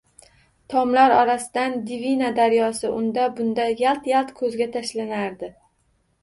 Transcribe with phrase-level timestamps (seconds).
[0.73, 5.53] Tomlar orasidan Dvina daryosi unda-bunda yalt-yalt koʻzga tashlanardi